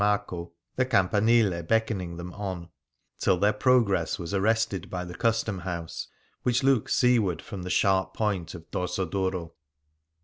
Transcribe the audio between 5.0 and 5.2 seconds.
the